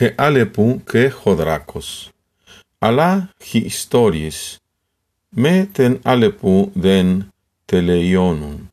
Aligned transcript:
ke 0.00 0.14
alepu 0.16 0.80
ke 0.84 1.12
hodrakos. 1.22 2.08
Αλλά 2.78 3.30
χι 3.42 3.58
ιστορίες, 3.58 4.58
με 5.28 5.68
τεν 5.72 6.00
αλεπού 6.02 6.70
δεν 6.74 7.32
τελειώνουν. 7.64 8.70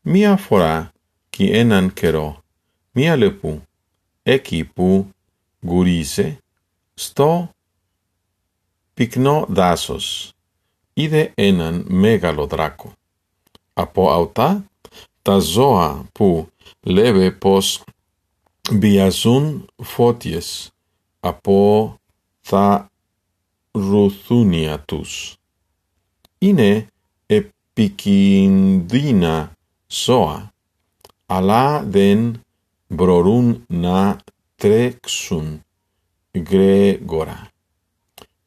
Μία 0.00 0.36
φορά 0.36 0.92
κι 1.30 1.44
έναν 1.44 1.92
καιρό, 1.92 2.42
μία 2.92 3.16
λεπού, 3.16 3.62
εκεί 4.22 4.64
που 4.64 5.08
γουρίζε, 5.60 6.38
στο 6.94 7.50
πυκνό 8.94 9.46
δάσος, 9.48 10.32
είδε 10.92 11.32
έναν 11.34 11.84
μεγάλο 11.88 12.46
δράκο. 12.46 12.92
Από 13.72 14.10
αυτά 14.10 14.64
τα 15.22 15.38
ζώα 15.38 16.06
που 16.12 16.48
λέβε 16.80 17.30
πως 17.30 17.84
Βιαζούν 18.70 19.68
φώτιες 19.82 20.70
από 21.20 21.94
τα 22.48 22.90
ρουθούνια 23.70 24.80
τους. 24.80 25.36
Είναι 26.38 26.86
επικίνδυνα 27.26 29.52
ζώα, 29.86 30.52
αλλά 31.26 31.82
δεν 31.82 32.40
μπορούν 32.88 33.64
να 33.68 34.18
τρέξουν 34.56 35.60
γρήγορα. 36.32 37.48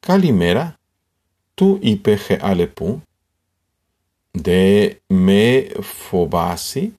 Καλημέρα, 0.00 0.74
του 1.54 1.78
είπε 1.82 2.18
Αλεπού, 2.40 3.02
«Δε 4.30 4.94
με 5.06 5.66
φοβάσει», 5.80 6.94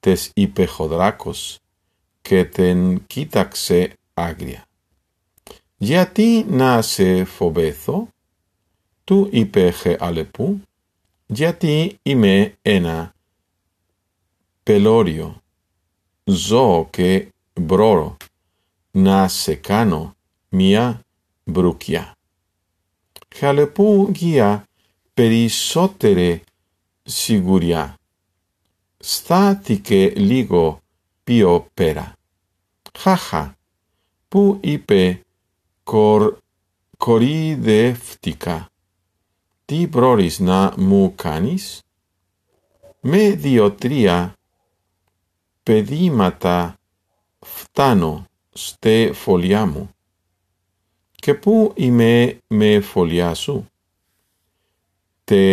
τες 0.00 0.30
είπε 0.34 0.68
ο 0.78 0.86
que 2.28 2.44
ten 2.44 3.00
quitaxe 3.08 3.80
agria. 4.14 4.60
Ya 5.80 6.04
ti 6.04 6.44
nase 6.44 7.24
fobezo, 7.24 8.08
tu 9.06 9.16
ipeje 9.32 9.96
alepu, 9.96 10.60
ya 11.38 11.52
ti 11.60 11.96
ime 12.04 12.58
ena 12.64 12.96
pelorio, 14.64 15.28
zo 16.28 16.88
que 16.92 17.32
broro, 17.54 18.18
nase 18.92 19.56
cano, 19.62 20.02
mia 20.52 21.00
brucia. 21.46 22.04
Jalepu 23.40 24.12
gia 24.12 24.50
perisotere 25.14 26.44
siguria, 27.06 27.96
statike 29.00 30.12
ligo 30.16 30.80
pio 31.24 31.66
pera. 31.74 32.17
Haha, 33.02 33.54
pu 34.30 34.42
ipe 34.74 35.02
cor 35.84 36.22
corideftica, 36.98 38.56
ti 39.66 39.78
proris 39.86 40.40
na 40.48 40.58
mu 40.88 41.02
canis, 41.20 41.66
me 43.10 43.36
diotria 43.44 44.16
pedimata 45.64 46.74
ftano 47.54 48.26
ste 48.50 49.14
foliamu, 49.14 49.84
che 51.22 51.32
pu 51.42 51.72
ime 51.76 52.40
me 52.58 52.72
foliasu, 52.80 53.56
te 55.28 55.44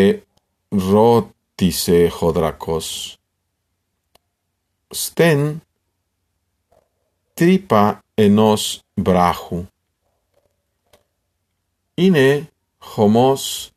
rotise 0.71 1.99
hodrakos. 2.17 2.89
Sten 4.89 5.64
tripa 7.35 8.01
enos 8.15 8.81
brahu. 8.95 9.67
Ine 11.97 12.47
homos 12.79 13.71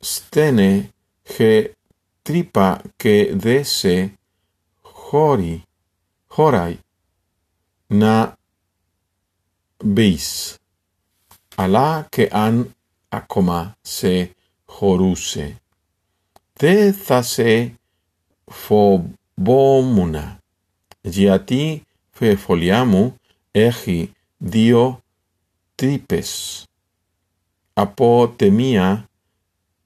stene 0.00 0.92
he 1.24 1.74
tripa 2.22 2.80
che 2.96 3.34
dese 3.34 4.14
hori, 5.10 5.62
horai, 6.36 6.78
na 7.88 8.36
bis, 9.82 10.58
ala 11.56 12.06
che 12.08 12.28
an 12.28 12.72
acoma 13.10 13.76
se 13.82 14.34
horuse. 14.66 15.46
Te 16.52 16.92
thase 16.92 17.76
fobomuna, 18.46 20.38
giati 21.02 21.82
fefoliamu 22.14 23.02
echi 23.52 24.12
dio 24.38 25.02
tripes. 25.76 26.30
Apote 27.76 28.50
mia 28.50 29.08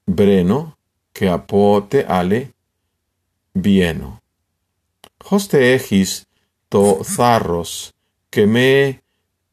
breno 0.05 0.77
che 1.11 1.27
apote 1.27 2.05
ale 2.05 2.53
bieno. 3.51 4.19
Hoste 5.29 5.73
echis 5.75 6.25
to 6.69 7.01
tharros, 7.03 7.91
che 8.29 8.45
me 8.45 9.01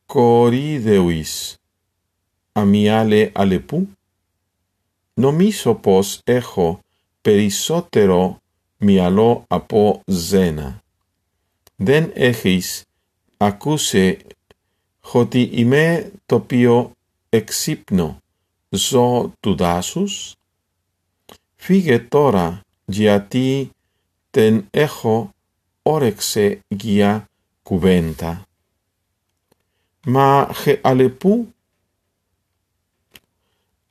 corideuis 0.07 1.57
amiale 2.55 3.31
alepu? 3.35 3.87
Nomiso 5.17 5.75
pos 5.75 6.21
echo 6.27 6.81
perisotero 7.23 8.41
mialo 8.81 9.45
apo 9.49 10.03
den 11.79 12.13
echis 12.15 12.85
accuse 13.39 14.05
hoti 15.13 15.43
ime 15.63 16.11
topio 16.27 16.93
exipno 17.33 18.09
zo 18.73 19.33
tudasus? 19.43 20.37
Fige 21.57 21.99
tora 21.99 22.63
giati 22.89 23.71
ten 24.31 24.55
echo 24.73 25.17
orexe 25.85 26.47
gia 26.71 27.27
cuventa. 27.67 28.33
Ma 30.07 30.47
ge 30.61 30.81
alepu 30.83 31.47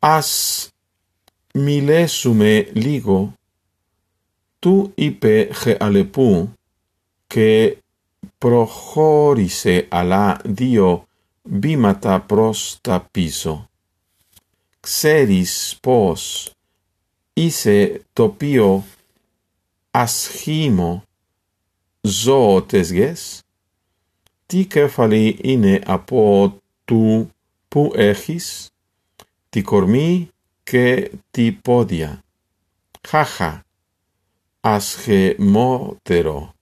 as 0.01 0.31
milesume 1.55 2.53
ligo 2.83 3.19
tu 4.61 4.93
ipe 4.97 5.35
ge 5.59 5.73
alepu 5.85 6.27
και 7.35 7.77
προχώρησε 8.37 9.87
αλλά 9.89 10.41
δύο 10.45 11.07
βήματα 11.43 12.21
προς 12.21 12.77
τα 12.81 13.07
πίσω. 13.11 13.69
Ξέρεις 14.79 15.77
πως 15.81 16.51
είσαι 17.33 18.01
το 18.13 18.23
οποίο 18.23 18.83
ασχήμο 19.91 21.03
ζώτες 22.01 22.91
γες; 22.91 23.43
τι 24.45 24.65
κεφαλή 24.65 25.39
είναι 25.41 25.81
από 25.85 26.53
του 26.85 27.29
που 27.67 27.91
έχεις, 27.95 28.69
τη 29.49 29.61
κορμί 29.61 30.29
και 30.63 31.11
τη 31.31 31.51
πόδια; 31.51 32.23
Χαχα, 33.07 33.65
ασχημότερο. 34.61 36.54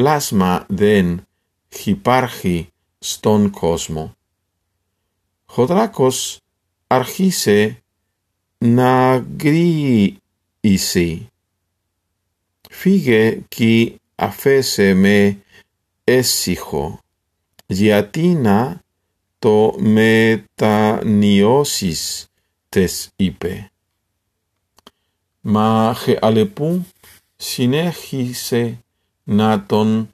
Plasma 0.00 0.52
den 0.80 1.08
hipargi 1.76 2.58
ston 3.10 3.42
cosmo. 3.58 4.04
Jodracos 5.52 6.18
argise 6.88 7.60
nagri 8.76 9.72
isi. 10.74 11.10
Fige 12.78 13.24
qui 13.52 13.74
afese 14.16 14.88
me 15.02 15.18
esijo. 16.16 16.84
Giatina 17.76 18.58
to 19.42 19.56
metaniosis 19.94 22.02
tes 22.72 22.94
ipe. 23.28 23.54
Ma 25.52 25.68
he 26.00 26.12
alepu 26.26 26.70
sinehise 27.46 28.62
να 29.24 29.64
τον 29.66 30.08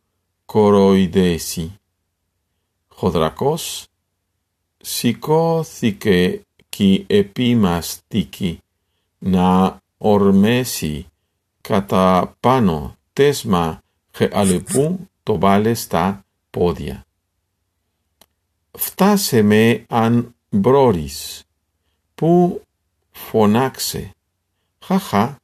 κοροϊδέσει. 0.45 1.79
Χοδρακός 2.89 3.87
σηκώθηκε 4.77 6.41
και 6.69 7.05
επιμαστική, 7.07 8.59
να 9.19 9.81
ορμέσει 9.99 11.07
κατά 11.61 12.37
πάνω 12.41 12.97
τέσμα 13.13 13.83
χεαλεπού 14.17 15.09
το 15.23 15.39
βάλε 15.39 15.75
στα 15.75 16.25
πόδια. 16.51 17.05
Φτάσε 18.71 19.43
με 19.43 19.85
αν 19.89 20.35
μπρόρις, 20.51 21.45
που 22.15 22.63
φωνάξε. 23.11 24.11
Χαχα, 24.85 25.41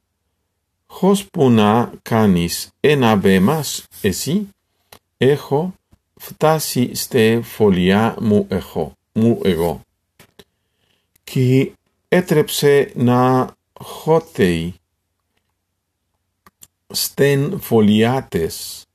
hos 0.91 1.23
puna 1.33 1.91
canis 2.03 2.55
enabemas 2.81 3.69
esi, 4.03 4.47
echo 5.17 5.73
φτάσει 6.19 6.95
στε 6.95 7.41
φωλιά 7.41 8.15
μου 8.19 8.45
έχω, 8.49 8.93
μου 9.13 9.39
εγώ. 9.43 9.81
Κι 11.23 11.73
έτρεψε 12.07 12.91
να 12.95 13.49
χώτεϊ 13.79 14.73
στεν 16.87 17.59
φωλιάτες, 17.59 18.85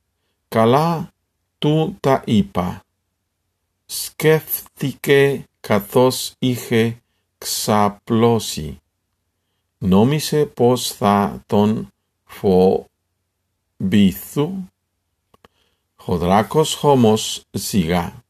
καλά 0.47 1.11
του 1.57 1.97
τα 1.99 2.23
είπα. 2.25 2.81
Σκέφτηκε 3.85 5.45
καθώς 5.59 6.33
είχε 6.39 7.01
ξαπλώσει. 7.37 8.77
Νόμισε 9.77 10.45
πως 10.45 10.91
θα 10.91 11.43
τον 11.45 11.87
φοβηθού. 13.77 14.53
Ο 16.05 16.17
δράκος 16.17 16.73
χόμος 16.73 17.43
σιγά, 17.51 18.23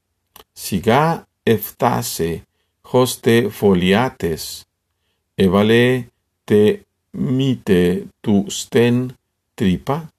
σιγά 0.52 1.28
εφτάσε 1.44 2.44
χώστε 2.82 3.50
φωλιάτες, 3.50 4.66
έβαλε 5.36 6.08
τε 6.44 6.80
μήτε 7.12 8.06
του 8.22 8.46
στεν 8.48 9.18
τρύπα, 9.54 10.12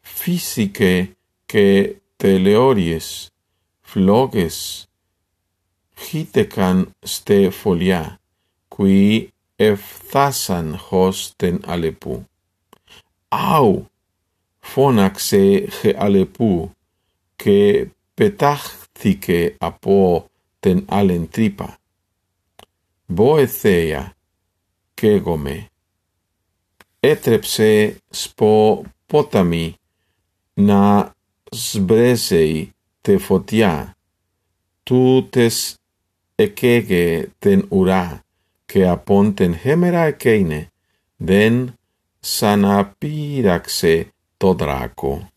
φύσικε 0.00 1.16
και 1.46 1.96
τελεόριες, 2.16 3.30
φλόγες, 3.80 4.86
χύτεκαν 5.96 6.90
στε 7.00 7.50
φωλιά, 7.50 8.20
qui 8.68 9.26
εφθάσαν 9.56 10.76
χως 10.78 11.32
τεν 11.36 11.60
αλεπού. 11.64 12.26
Αου! 13.28 13.86
φώναξε 14.58 15.66
χε 15.66 15.94
αλεπού 15.98 16.70
και 17.36 17.88
πετάχθηκε 18.14 19.56
από 19.58 20.26
τεν 20.60 20.84
άλεν 20.88 21.28
τρύπα. 21.28 21.78
Βοηθέα, 23.06 24.16
καίγομαι. 24.94 25.66
Έτρεψε 27.00 27.96
σπο 28.10 28.84
πόταμι 29.06 29.74
να 30.54 31.14
σμπρέζεϊ 31.50 32.72
τε 33.00 33.18
φωτιά, 33.18 33.96
τούτες 34.82 35.76
εκαίγε 36.34 37.28
τεν 37.38 37.66
ουρά 37.68 38.24
και 38.66 38.86
απόν 38.86 39.34
τεν 39.34 39.56
χέμερα 39.56 40.00
εκέινε, 40.00 40.70
δεν 41.16 41.74
σαν 42.20 42.64
απείραξε 42.64 44.12
το 44.36 44.54
δράκο. 44.54 45.28